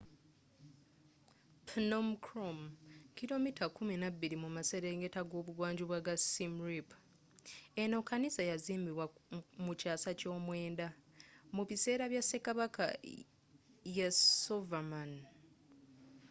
[1.67, 2.59] phnom krom
[3.17, 6.89] kilomita kumi n'abbiri mu maselengetta g'ebungwanjuba ga siem reap
[7.81, 9.05] eno kanisa yazimbibwa
[9.65, 10.87] mu kyasa ky'omwendda
[11.55, 12.85] mu bisera bya sekabaka
[13.97, 15.11] yasovarman